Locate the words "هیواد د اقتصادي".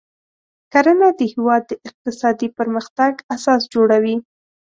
1.33-2.47